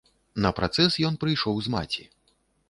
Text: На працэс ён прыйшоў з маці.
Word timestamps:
На 0.45 0.51
працэс 0.59 0.97
ён 1.09 1.19
прыйшоў 1.25 1.55
з 1.67 1.75
маці. 1.75 2.09